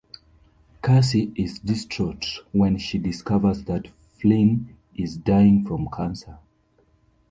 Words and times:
Cassie 0.81 1.31
is 1.35 1.59
distraught 1.59 2.25
when 2.53 2.79
she 2.79 2.97
discovers 2.97 3.65
that 3.65 3.89
Flynn 4.19 4.75
is 4.95 5.15
dying 5.15 5.63
from 5.63 5.89
cancer. 5.95 6.39